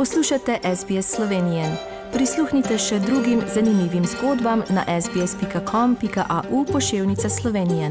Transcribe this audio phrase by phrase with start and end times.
[0.00, 1.64] Poslušate SBS Slovenije.
[2.12, 7.90] Prisluhnite še drugim zanimivim zgodbam na sbsp.com.au pošiljka Slovenije.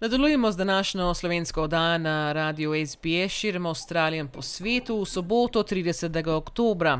[0.00, 5.62] Nadaljujemo z današnjo slovensko oddajo na radiju SBS širom Avstralijo in po svetu v soboto
[5.62, 6.28] 30.
[6.28, 6.98] oktober.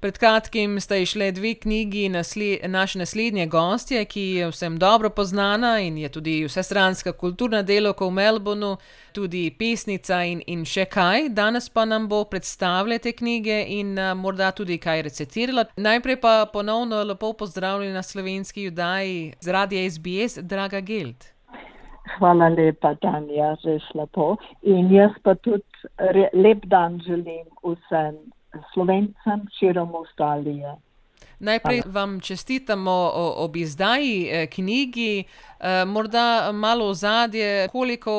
[0.00, 5.80] Pred kratkim sta išle dve knjigi nasle, naše naslednje gostje, ki je vsem dobro poznana
[5.80, 8.76] in je tudi vsestranska kulturna delovka v Melbournu,
[9.12, 11.28] tudi pesnica in, in še kaj.
[11.36, 15.66] Danes pa nam bo predstavila te knjige in uh, morda tudi kaj recitirala.
[15.76, 21.28] Najprej pa ponovno lepo pozdravljeni na slovenski judaji z radia SBS, draga Geld.
[22.16, 24.32] Hvala lepa, Tanja, res lepo.
[24.62, 25.64] In jaz pa tudi
[26.32, 28.16] lep dan želim vsem
[28.72, 30.74] slovencem širom Avstralije.
[31.40, 38.12] Najprej vam čestitamo ob izdaji eh, knjigi, eh, morda malo ozadje, koliko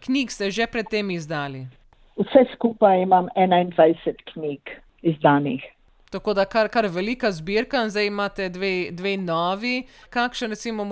[0.00, 1.66] knjig ste že predtem izdali?
[2.16, 4.60] Vse skupaj imam 21 knjig
[5.02, 5.62] izdanih.
[6.10, 9.86] Tako da kar, kar velika zbirka, zdaj imate dve, dve novi.
[10.10, 10.86] Kakšen, recimo,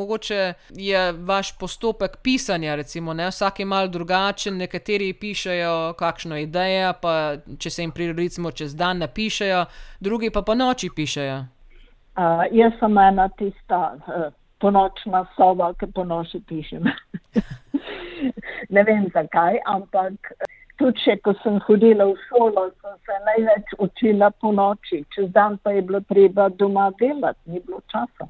[0.70, 2.74] je vaš postopek pisanja?
[2.74, 8.74] Recimo, Vsak je mal drugačen, nekateri pišejo kakšno idejo, pa če se jim prirodimo čez
[8.74, 9.64] dan, napišejo,
[10.00, 11.38] drugi pa po noči pišejo.
[12.18, 16.86] Uh, jaz sem ena tista uh, ponočna sova, ki po noči pišem.
[18.74, 20.32] ne vem zakaj, ampak
[20.78, 25.58] tudi še, ko sem hodila v šolo, sem se največ učila po noči, čez dan
[25.62, 28.28] pa je bilo treba doma delati, ni bilo časa.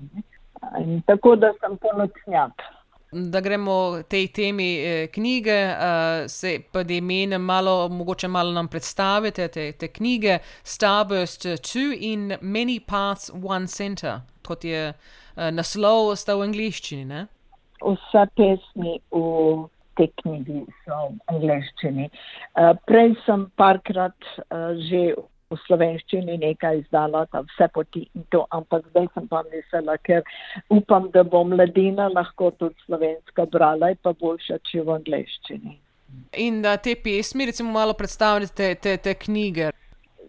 [1.06, 2.66] Tako da sem polnocnjak.
[3.12, 8.68] Da gremo tej temi eh, knjige, uh, se pa da imenem malo, mogoče malo nam
[8.68, 16.12] predstavite te, te knjige Starburst 2 in Many Paths One Center, kot je uh, naslov,
[16.20, 17.08] sta v angliščini.
[17.08, 17.24] Ne?
[17.80, 19.64] Vsa pesmi v
[19.98, 22.06] te knjigi so v angleščini.
[22.54, 25.12] Uh, prej sem parkrat uh, že
[25.48, 30.24] v slovenščini nekaj izdala, da vse poti in to, ampak zdaj sem pa mislila, ker
[30.74, 35.76] upam, da bo mladina lahko tudi slovenska brala in pa boljša, če v angleščini.
[36.44, 39.72] In da te pesmi, recimo, malo predstavljate te, te, te knjige.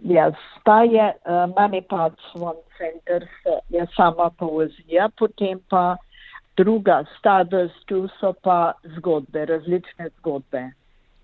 [0.07, 0.29] Ja,
[0.63, 3.27] ta je uh, Money Parts One Center,
[3.69, 5.97] je sama poezija, potem pa
[6.59, 10.65] druga, Stardust, tu so pa zgodbe, različne zgodbe.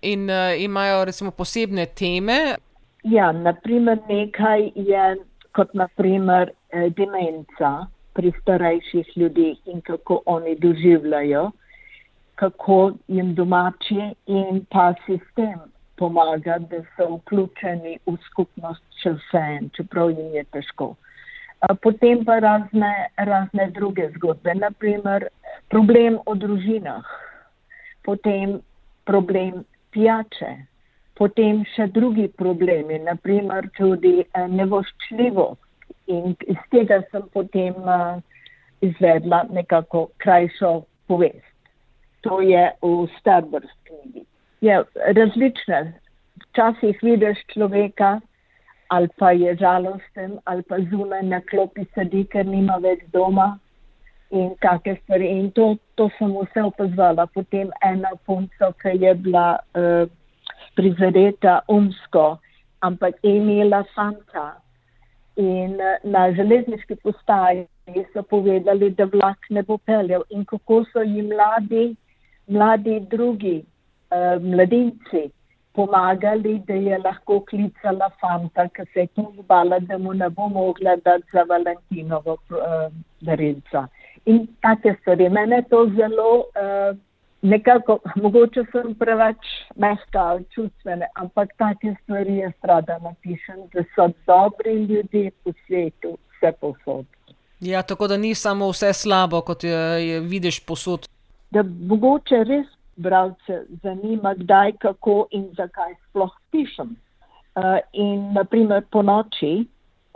[0.02, 2.38] In uh, imajo recimo posebne teme?
[3.04, 5.04] Ja, naprimer nekaj je
[5.56, 7.86] kot naprimer eh, demenca
[8.16, 11.50] pri starejših ljudeh in kako oni doživljajo,
[12.34, 15.60] kako jim domači in pa sistem
[15.96, 19.44] pomaga, da so vključeni v skupnost še vse
[19.76, 20.94] čeprav jim je težko.
[21.82, 25.28] Potem pa razne, razne druge zgodbe, naprimer
[25.72, 27.04] problem o družinah,
[28.04, 28.58] potem
[29.08, 30.52] problem pijače,
[31.16, 35.62] potem še drugi problemi, naprimer tudi eh, nevoščljivost.
[36.06, 38.20] In iz tega sem potem uh,
[38.80, 41.54] izvedla nekako krajšo povest.
[42.20, 44.22] To je v Starburst knjigi.
[44.60, 44.76] Je
[45.18, 45.80] različne.
[46.44, 48.20] Včasih vidiš človeka,
[48.88, 53.58] ali pa je žalosten, ali pa zunaj na klopi sedi, ker nima več doma
[54.30, 55.30] in kakšne stvari.
[55.38, 57.26] In to, to sem vse opazovala.
[57.34, 60.06] Potem ena punca, ki je bila uh,
[60.78, 62.38] prizadeta umsko,
[62.86, 64.48] ampak je imela fanta.
[65.36, 67.66] In uh, na železniški postaji
[68.12, 71.94] so povedali, da vlak ne bo peljal in kako so jim mladi,
[72.46, 73.58] mladi drugi,
[74.10, 75.30] uh, mladinci
[75.76, 80.96] pomagali, da je lahko klicala fanta, ki se je pozvala, da mu ne bo mogla
[81.04, 83.86] dati za Valentinovo uh, darilca.
[84.24, 85.28] In take stvari.
[85.28, 86.96] Mene to zelo uh,
[87.42, 94.74] nekako, mogoče sem preveč mehka čustvene, ampak take stvari je strada napišem, da so dobri
[94.84, 97.06] ljudje po svetu, vse posod.
[97.60, 101.08] Ja, tako da ni samo vse slabo, kot je, je vidiš posod.
[101.50, 102.66] Da mogoče res
[102.96, 106.96] bralce zanima, kdaj, kako in zakaj sploh pišem.
[107.56, 109.66] Uh, in naprimer po noči,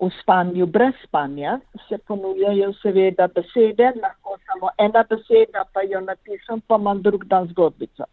[0.00, 6.62] v spanju brez spanja, se ponujajo seveda besede, lahko samo ena beseda, pa jo napišem,
[6.66, 8.08] pa imam drug dan zgodbico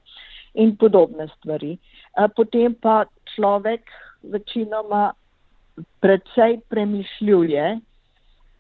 [0.54, 1.78] in podobne stvari.
[2.18, 3.06] Uh, potem pa
[3.36, 3.92] človek
[4.24, 5.12] večinoma
[6.00, 7.80] predvsej premišljuje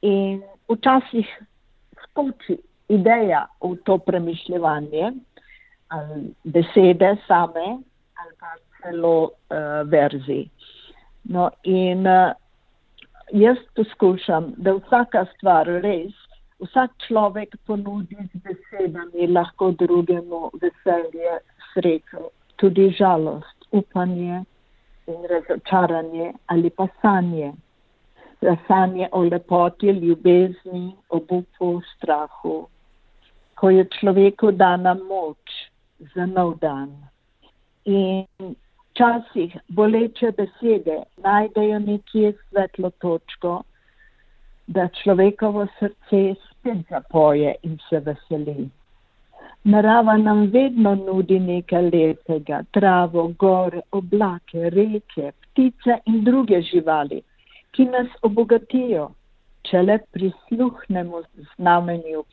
[0.01, 1.27] in včasih
[2.03, 2.57] skoči
[2.87, 5.11] ideja v to premišljevanje
[5.87, 7.67] ali besede same
[8.19, 10.49] ali pa celo uh, verzi.
[11.23, 12.31] No, in uh,
[13.31, 16.13] jaz poskušam, da vsaka stvar res,
[16.63, 21.39] vsak človek ponudi z besedami lahko drugemu veselje,
[21.73, 23.57] srečo, tudi žalost.
[23.71, 24.43] upanje
[25.07, 27.53] in razočaranje ali pa sanje.
[28.41, 32.67] Za sanje o lepoti, ljubezni, obupu, strahu,
[33.55, 35.55] ko je človeku dana moč
[36.15, 36.91] za nov dan.
[37.85, 38.25] In
[38.91, 43.61] včasih boleče besede najdejo nekje svetlo točko,
[44.67, 48.69] da človekovo srce spet zapoje in se veseli.
[49.63, 57.21] Narava nam vedno nudi nekaj lepega, travo, gore, oblake, reke, ptice in druge živali,
[57.71, 59.09] ki nas obogatijo,
[59.67, 61.21] če le prisluhnemo
[61.55, 62.23] znamenju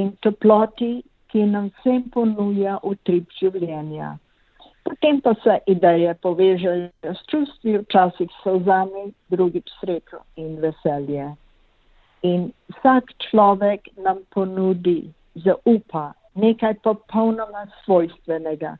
[0.00, 0.90] in toploti,
[1.30, 4.16] ki nam vsem ponuja utrip življenja.
[4.84, 11.28] Potem pa se ideje povežejo s čustvi, včasih so vzami, drugič srečo in veselje.
[12.26, 15.12] In vsak človek nam ponudi,
[15.44, 18.74] zaupa nekaj popolnoma svojstvenega.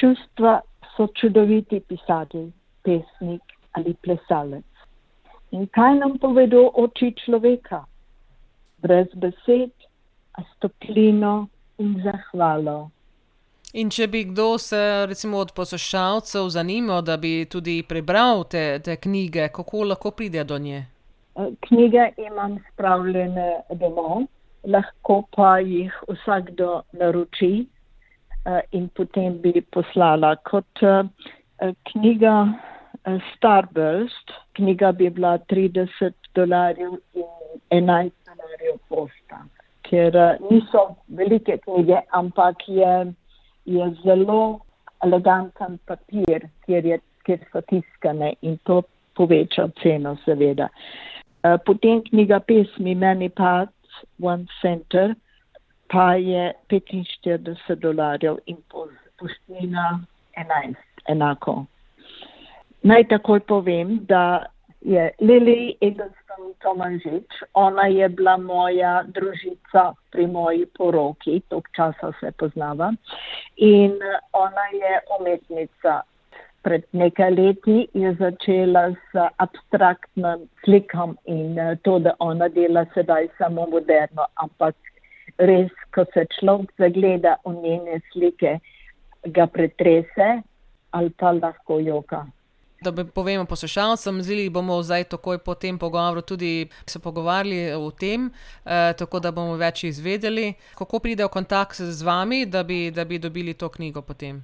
[0.00, 0.60] Čustva
[0.96, 2.50] so čudoviti pisatelj,
[2.82, 4.66] pesnik ali plesalec.
[5.54, 7.84] In kaj nam povedo oči človeka?
[8.82, 9.74] Brez besed,
[10.38, 11.48] a stoplino
[11.80, 12.90] in zahvalo.
[13.72, 18.96] In če bi kdo se, recimo, od poslušalcev zanimal, da bi tudi prebral te, te
[18.96, 20.82] knjige, kako lahko pride do nje?
[21.68, 24.26] Knjige imam spravljene domov
[24.64, 31.06] lahko pa jih vsakdo naroči uh, in potem bi poslala kot uh,
[31.92, 32.34] knjiga
[33.34, 34.32] Starburst.
[34.52, 37.24] Knjiga bi bila 30 dolarjev in
[37.70, 38.19] 11 dolarjev posta,
[39.90, 40.84] ker uh, niso
[41.18, 43.12] velike knjige, ampak je,
[43.64, 44.60] je zelo
[45.04, 48.82] eleganten papir, kjer, je, kjer so tiskane in to
[49.18, 50.68] poveča ceno, seveda.
[51.42, 53.66] Uh, potem knjiga pesmi Meni pa
[54.22, 55.14] One Center,
[55.90, 60.00] pa je 45 dolarjev in poštnina
[60.38, 60.76] 11,
[61.08, 61.64] enako.
[62.82, 64.46] Naj takoj povem, da
[64.80, 72.32] je Lili Eggleston Tomanžič, ona je bila moja družica pri moji poroki, tok časa se
[72.38, 72.92] poznava,
[73.56, 73.98] in
[74.32, 76.00] ona je umetnica.
[76.60, 83.64] Pred nekaj leti je začela s abstraktnim slikam in to, da ona dela sedaj samo
[83.66, 84.76] moderno, ampak
[85.38, 88.58] res, ko se človek zagleda v njene slike,
[89.24, 90.42] ga pretrese
[90.90, 92.26] ali pa lahko joka.
[92.80, 97.90] Da bi povemo poslušalcem, zili bomo zdaj takoj po tem pogovoru tudi se pogovarjali o
[97.90, 98.30] tem,
[98.64, 103.04] eh, tako da bomo več izvedeli, kako pride v kontakt z vami, da bi, da
[103.04, 104.40] bi dobili to knjigo potem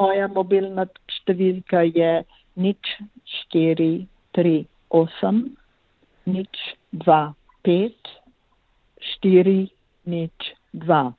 [0.00, 0.86] moja mobilna
[1.20, 2.10] številka je
[2.60, 2.92] nič
[3.36, 4.06] štiri,
[4.36, 4.56] tri,
[4.88, 5.42] osem,
[6.30, 6.62] nič
[7.04, 7.32] dva,
[7.66, 8.12] pet,
[9.12, 9.68] štiri,
[10.08, 11.10] nič dva.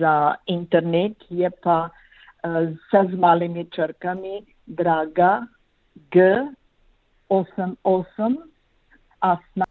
[0.00, 0.14] Za
[0.50, 5.46] internet je pa uh, z malimi črkami draga
[6.10, 6.20] g
[7.28, 8.36] osem osem
[9.20, 9.64] asna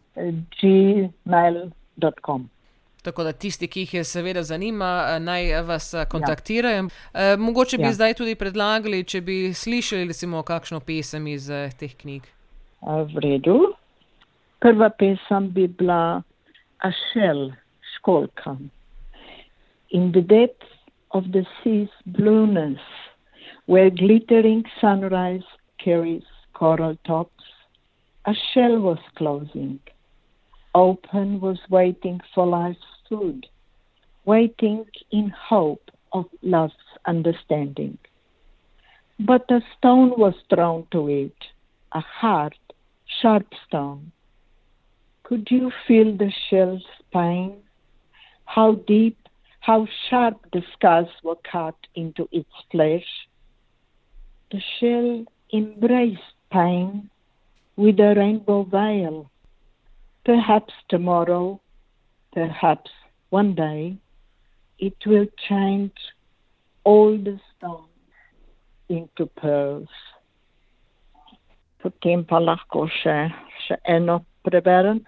[0.61, 2.49] gmail.com.
[3.01, 6.87] Tako da tisti, ki jih je seveda zanima, eh, naj vas eh, kontaktirajo.
[7.13, 7.37] Ja.
[7.37, 7.93] Mogoče bi ja.
[7.93, 11.49] zdaj tudi predlagali, če bi slišali, recimo, kakšno pesem iz
[11.79, 12.23] teh knjig.
[12.81, 13.59] V redu.
[14.59, 16.21] Prva pesem bi bila
[16.81, 17.51] Ašel,
[17.95, 18.57] školka.
[19.91, 20.65] In the depth
[21.09, 22.81] of the sea's blueness,
[23.65, 25.45] where glittering sunrise
[25.85, 26.23] carries
[26.53, 27.43] coral tops,
[28.25, 29.79] a shell was closing.
[30.73, 33.45] Open was waiting for life's food,
[34.25, 36.73] waiting in hope of love's
[37.05, 37.97] understanding.
[39.19, 41.37] But a stone was thrown to it,
[41.91, 42.55] a hard,
[43.21, 44.11] sharp stone.
[45.23, 47.57] Could you feel the shell's pain?
[48.45, 49.17] How deep,
[49.59, 53.07] how sharp the scars were cut into its flesh?
[54.51, 55.25] The shell
[55.57, 57.09] embraced pain
[57.75, 59.29] with a rainbow veil.
[60.23, 61.59] Perhaps tomorrow
[62.35, 62.91] perhaps
[63.29, 63.97] one day
[64.77, 65.93] it will change
[66.83, 67.87] all the stones
[68.89, 69.95] into pearls.
[71.81, 73.15] Potem pa lahko še,
[73.65, 74.99] še eno preberem.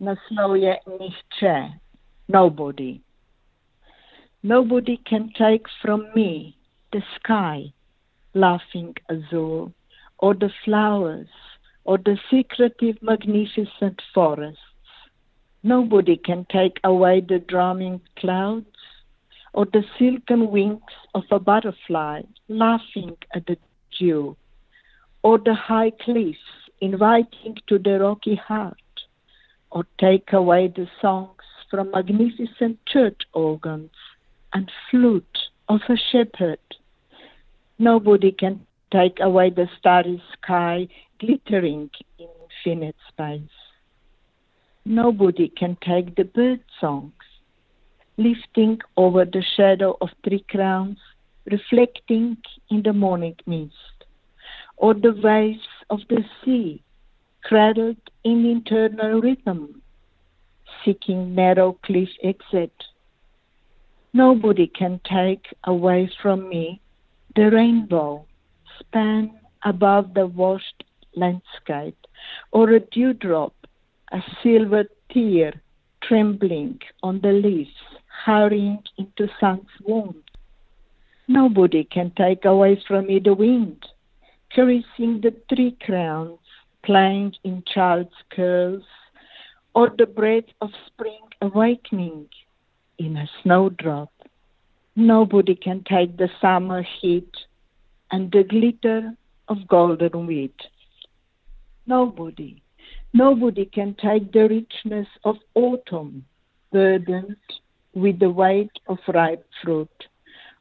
[0.00, 1.56] Naslov je Nihče,
[2.28, 3.00] nobody.
[4.42, 6.56] Nobody can take from me
[6.92, 7.72] the sky,
[8.34, 9.66] laughing azure,
[10.18, 11.28] or the flowers,
[11.84, 14.60] or the secretive magnificent forests.
[15.62, 18.66] Nobody can take away the drumming clouds
[19.52, 20.80] or the silken wings
[21.14, 23.56] of a butterfly laughing at the
[23.98, 24.36] dew,
[25.22, 26.38] or the high cliffs
[26.80, 28.76] inviting to the rocky heart,
[29.70, 33.90] or take away the songs from magnificent church organs
[34.52, 36.60] and flute of a shepherd.
[37.78, 40.88] Nobody can take away the starry sky
[41.20, 42.28] glittering in
[42.64, 43.56] infinite space.
[44.84, 47.12] Nobody can take the bird songs,
[48.16, 50.98] lifting over the shadow of tree crowns,
[51.50, 52.38] reflecting
[52.70, 54.04] in the morning mist,
[54.76, 56.82] or the waves of the sea,
[57.44, 59.82] cradled in internal rhythm,
[60.84, 62.72] seeking narrow cliff exit.
[64.12, 66.80] Nobody can take away from me
[67.36, 68.24] the rainbow
[68.78, 71.98] span above the washed landscape,
[72.52, 73.54] or a dewdrop,
[74.12, 75.52] a silver tear
[76.02, 77.70] trembling on the leaves,
[78.24, 80.16] hurrying into sun's warmth.
[81.26, 83.84] Nobody can take away from me the wind,
[84.52, 86.38] caressing the tree crowns,
[86.82, 88.84] playing in child's curls,
[89.74, 92.28] or the breath of spring awakening
[92.98, 94.10] in a snowdrop.
[94.96, 97.30] Nobody can take the summer heat
[98.10, 99.12] and the glitter
[99.48, 100.54] of golden wheat.
[101.86, 102.62] Nobody,
[103.12, 106.24] nobody can take the richness of autumn,
[106.72, 107.36] burdened
[107.94, 110.06] with the weight of ripe fruit,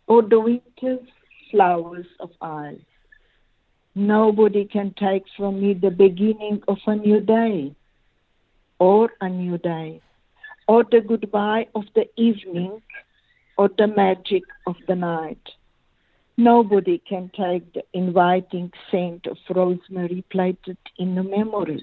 [0.08, 1.08] or the winter's
[1.51, 2.80] flowers of eyes.
[3.96, 7.75] Nobody can take from me the beginning of a new day,
[8.80, 10.01] or a new day,
[10.68, 12.82] or the goodbye of the evening,
[13.58, 15.42] or the magic of the night.
[16.39, 21.82] Nobody can take the inviting scent of rosemary plated in the memories,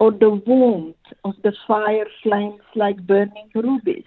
[0.00, 4.04] or the warmth of the fire flames like burning rubies.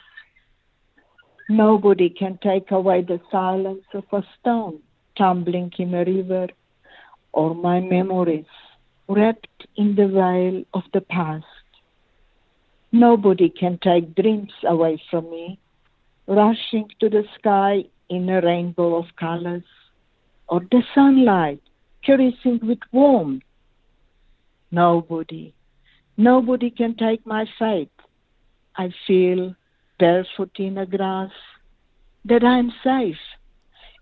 [1.48, 4.80] Nobody can take away the silence of a stone
[5.18, 6.48] tumbling in a river,
[7.32, 8.52] or my memories
[9.08, 11.46] wrapped in the veil of the past.
[12.92, 15.60] Nobody can take dreams away from me,
[16.28, 19.64] rushing to the sky in a rainbow of colors,
[20.48, 21.62] or the sunlight
[22.04, 23.44] caressing with warmth.
[24.72, 25.54] Nobody,
[26.18, 27.90] nobody can take my faith.
[28.76, 29.56] I feel
[30.00, 31.32] barefoot in the grass,
[32.26, 33.18] that I am safe,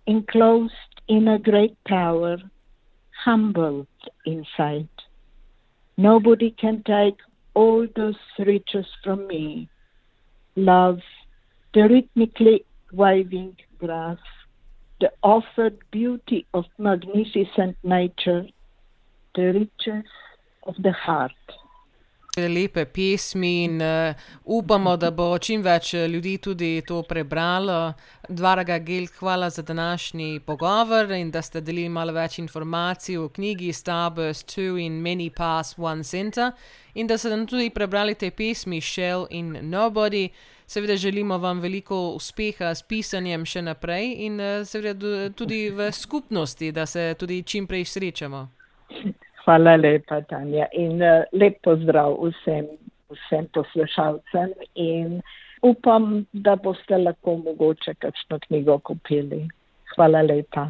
[0.06, 0.74] enclosed
[1.08, 2.38] in a great power,
[3.24, 3.88] humbled
[4.26, 4.90] inside.
[5.98, 7.18] Nobody can take
[7.54, 9.68] all those riches from me.
[10.56, 11.00] Love,
[11.74, 14.18] the rhythmically waving grass,
[15.00, 18.48] the offered beauty of magnificent nature,
[19.36, 20.10] the riches
[20.64, 21.32] of the heart.
[22.38, 24.14] Lepe pesmi in uh,
[24.46, 27.94] upamo, da bo čim več ljudi tudi to prebralo.
[28.30, 33.74] Dvaraga Gel, hvala za današnji pogovor in da ste delili malo več informacij o knjigi
[33.74, 36.52] Starburst 2 in Many Pass One Center
[36.94, 40.30] in da ste nam tudi prebrali te pesmi Shell in Nobody.
[40.70, 46.72] Seveda želimo vam veliko uspeha s pisanjem še naprej in uh, seveda tudi v skupnosti,
[46.76, 48.42] da se tudi čim prej srečamo.
[49.46, 50.68] Hvala lepa, Tanja.
[50.76, 52.68] In uh, lep pozdrav vsem,
[53.16, 54.52] vsem poslušalcem.
[54.76, 55.22] In
[55.64, 59.46] upam, da boste lahko mogoče kakšno knjigo kupili.
[59.96, 60.68] Hvala lepa.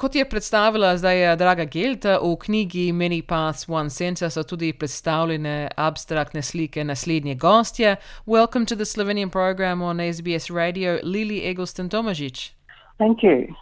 [0.00, 5.68] Kot je predstavila zdaj draga Gelta, v knjigi Many Paths One Center so tudi predstavljene
[5.76, 7.96] abstraktne slike naslednje gostje.
[8.26, 12.52] Welcome to the Slovenian program on SBS Radio, Lili Eggleston Tomažič.
[12.98, 13.54] Thank you.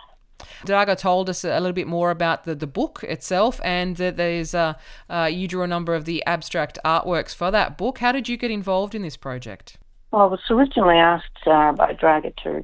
[0.64, 4.54] Draga told us a little bit more about the, the book itself, and that there's
[4.54, 4.76] a
[5.10, 7.98] uh, you drew a number of the abstract artworks for that book.
[7.98, 9.76] How did you get involved in this project?
[10.12, 12.62] Well, I was originally asked uh, by Draga to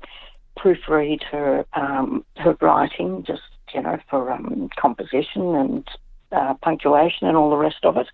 [0.56, 3.42] proofread her um, her writing, just
[3.74, 5.88] you know, for um, composition and
[6.32, 8.06] uh, punctuation and all the rest of it.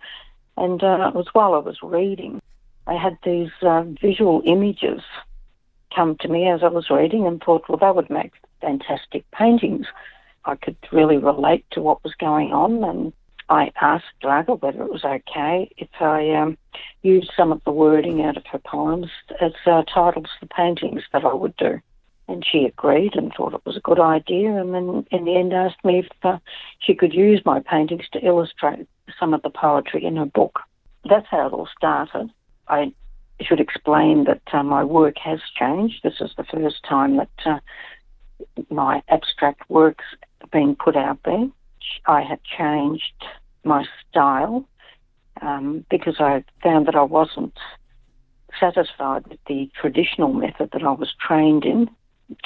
[0.57, 2.41] And uh, it was while I was reading,
[2.87, 5.03] I had these uh, visual images
[5.95, 9.87] come to me as I was reading and thought, well, that would make fantastic paintings.
[10.45, 13.13] I could really relate to what was going on, and
[13.49, 16.57] I asked Draga whether it was okay if I um,
[17.03, 19.09] used some of the wording out of her poems
[19.41, 21.81] as uh, titles for paintings that I would do.
[22.31, 25.53] And she agreed and thought it was a good idea, and then in the end
[25.53, 26.39] asked me if uh,
[26.79, 28.87] she could use my paintings to illustrate
[29.19, 30.61] some of the poetry in her book.
[31.09, 32.31] That's how it all started.
[32.69, 32.93] I
[33.41, 36.05] should explain that uh, my work has changed.
[36.05, 37.59] This is the first time that uh,
[38.71, 40.05] my abstract works
[40.41, 41.49] have been put out there.
[42.07, 43.25] I had changed
[43.65, 44.69] my style
[45.43, 47.59] um, because I found that I wasn't
[48.61, 51.91] satisfied with the traditional method that I was trained in,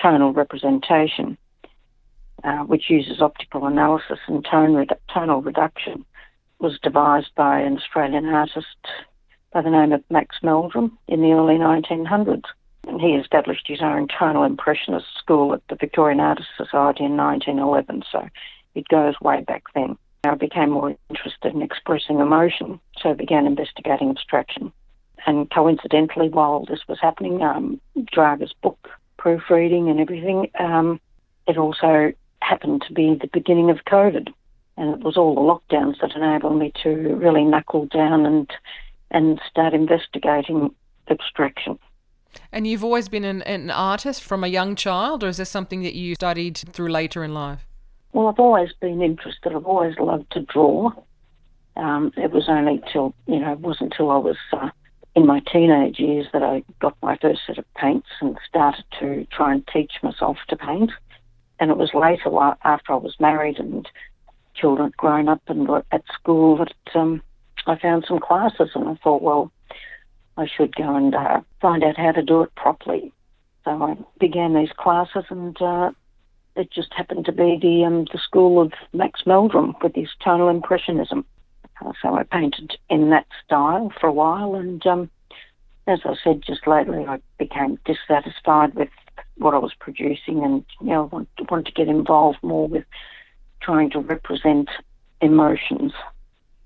[0.01, 1.37] tonal representation,
[2.43, 6.05] uh, which uses optical analysis and tone redu- tonal reduction,
[6.59, 8.67] was devised by an Australian artist
[9.53, 12.45] by the name of Max Meldrum in the early 1900s.
[12.87, 18.03] And he established his own tonal impressionist school at the Victorian Artists Society in 1911,
[18.11, 18.29] so
[18.75, 19.97] it goes way back then.
[20.25, 24.73] I became more interested in expressing emotion, so I began investigating abstraction.
[25.27, 27.81] And coincidentally, while this was happening, um,
[28.13, 28.89] Draga's book,
[29.25, 31.01] proofreading and everything, um,
[31.49, 32.13] it also
[32.43, 34.29] happened to be the beginning of COVID.
[34.77, 38.51] And it was all the lockdowns that enabled me to really knuckle down and
[39.11, 40.75] and start investigating
[41.09, 41.79] abstraction.
[42.51, 45.83] And you've always been an, an artist from a young child, or is this something
[45.83, 47.65] that you studied through later in life?
[48.13, 49.55] Well, I've always been interested.
[49.55, 50.91] I've always loved to draw.
[51.77, 54.71] Um, it was only till, you know, it wasn't until I was uh,
[55.15, 59.27] in my teenage years that I got my first set of paints and started to
[59.31, 60.91] try and teach myself to paint.
[61.61, 62.31] And it was later,
[62.65, 63.89] after I was married and
[64.55, 67.23] children had grown up and were at school, that um,
[67.67, 69.53] I found some classes and I thought, well,
[70.37, 73.13] I should go and uh, find out how to do it properly.
[73.65, 75.93] So I began these classes and uh,
[76.57, 80.49] it just happened to be the um, the school of Max Meldrum with his tonal
[80.49, 81.25] impressionism.
[81.81, 85.11] Uh, so I painted in that style for a while, and um,
[85.87, 88.91] as I said just lately, I became dissatisfied with
[89.39, 92.85] what I was producing, and you know, want, want to get involved more with
[93.61, 94.69] trying to represent
[95.21, 95.93] emotions,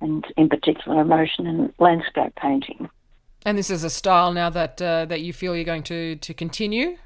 [0.01, 2.89] and in particular, emotion in landscape painting.
[3.45, 6.35] And this is a style now that uh, that you feel you're going to to
[6.35, 6.99] continue.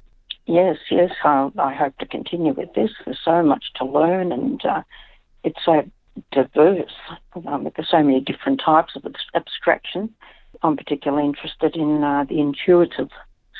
[0.47, 2.91] Yes, yes, I, I hope to continue with this.
[3.05, 4.83] There's so much to learn, and uh,
[5.45, 5.89] it's so
[6.31, 6.93] diverse.
[7.47, 9.05] Um, there's so many different types of
[9.35, 10.15] abstraction.
[10.63, 13.11] I'm particularly interested in uh, the intuitive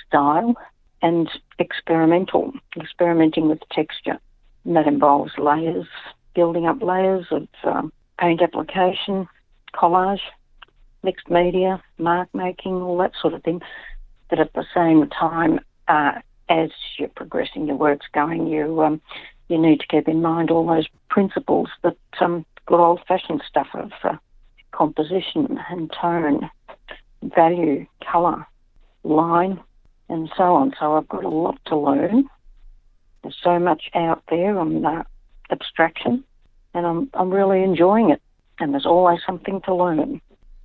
[0.07, 0.55] style
[1.01, 1.29] and
[1.59, 4.19] experimental, experimenting with texture.
[4.65, 5.87] And that involves layers,
[6.35, 9.27] building up layers of um, paint application,
[9.75, 10.21] collage,
[11.03, 13.61] mixed media, mark making, all that sort of thing.
[14.31, 19.01] But at the same time, uh, as you're progressing, your work's going, you um,
[19.53, 23.93] you need to keep in mind all those principles that um, good old-fashioned stuff of
[24.03, 24.17] uh,
[24.73, 26.51] composition and tone,
[27.23, 28.47] value, colour,
[29.05, 29.61] line,
[30.09, 30.73] and so on.
[30.81, 32.29] So I've got a lot to learn.
[33.23, 35.05] There's so much out there on uh,
[35.51, 36.25] abstraction,
[36.75, 38.21] and I'm I'm really enjoying it.
[38.59, 40.21] And there's always something to learn.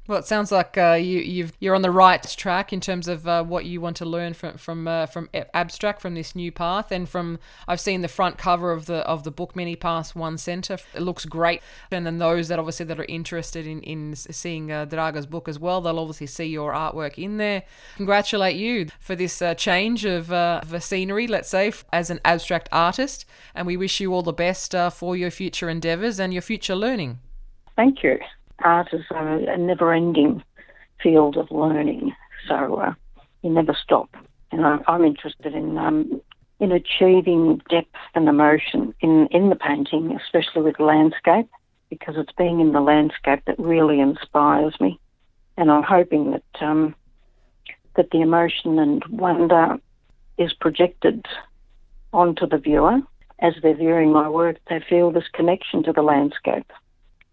[0.08, 3.28] Well, it sounds like uh, you you've you're on the right track in terms of
[3.28, 6.94] uh, what you want to learn from from uh, from abstract from this new path,
[6.94, 10.38] and from I've seen the front cover of the of the book Many Paths One
[10.38, 10.78] Center.
[10.96, 14.86] It looks great, and then those that obviously that are interested in in seeing uh,
[14.86, 17.64] Draga's book as well, they'll obviously see your artwork in there.
[17.98, 22.70] Congratulate you for this uh, change of, uh, of scenery, let's say, as an abstract
[22.72, 26.76] artist, and we wish you all the best for your future endeavors and your future
[26.76, 27.20] learning.
[27.76, 28.18] Thank you
[28.64, 30.44] art is a, a never ending
[31.02, 32.14] field of learning,
[32.48, 32.94] so uh,
[33.42, 34.10] you never stop.
[34.52, 36.22] And I, I'm interested in um,
[36.60, 41.48] in achieving depth and emotion in, in the painting, especially with landscape,
[41.90, 45.00] because it's being in the landscape that really inspires me.
[45.56, 46.96] And I'm hoping that um,
[47.96, 49.78] that the emotion and wonder
[50.38, 51.26] is projected
[52.14, 53.00] onto the viewer
[53.40, 54.58] as they're viewing my work.
[54.70, 56.72] They feel this connection to the landscape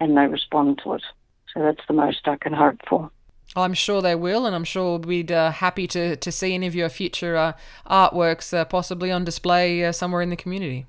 [0.01, 1.03] and they respond to it.
[1.53, 3.11] So that's the most I can hope for.
[3.57, 6.75] I'm sure they will, and I'm sure we'd uh, happy to, to see any of
[6.75, 7.53] your future uh,
[7.89, 10.87] artworks uh, possibly on display uh, somewhere in the community.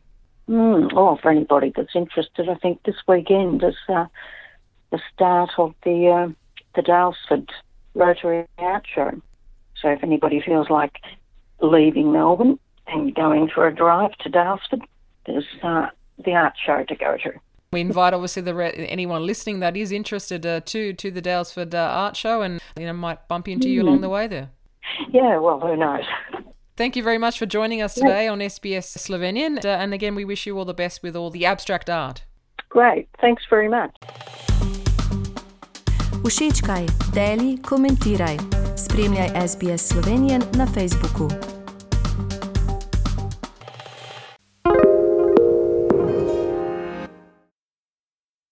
[0.49, 4.05] Mm, oh, for anybody that's interested, I think this weekend is uh,
[4.91, 6.33] the start of the uh,
[6.75, 7.49] the Daylesford
[7.93, 9.11] Rotary Art Show.
[9.81, 10.97] So if anybody feels like
[11.61, 14.81] leaving Melbourne and going for a drive to Daylesford,
[15.25, 17.31] there's the art show to go to.
[17.75, 21.73] We invite obviously the re- anyone listening that is interested uh, to to the Daylesford
[21.73, 24.47] uh, Art Show, and you know might bump into you along the way there.
[25.11, 26.05] Yeah, well, who knows.
[26.77, 30.23] Thank you very much for joining us today on SBS Slovenian, uh, and again we
[30.23, 32.23] wish you all the best with all the abstract art.
[32.69, 33.91] Great, thanks very much.
[36.23, 38.37] Všečkaj, deli, komentiraj.
[38.77, 41.54] Spremljaj SBS Slovenijan na Facebooku.